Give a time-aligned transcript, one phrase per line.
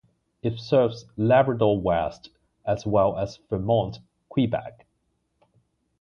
[0.41, 2.31] It serves Labrador West
[2.65, 4.87] as well as Fermont, Quebec.